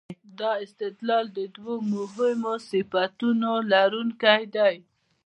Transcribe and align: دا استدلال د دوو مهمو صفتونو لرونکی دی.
دا 0.39 0.51
استدلال 0.65 1.25
د 1.37 1.39
دوو 1.55 1.75
مهمو 1.93 2.53
صفتونو 2.69 3.51
لرونکی 3.71 4.43
دی. 4.55 4.75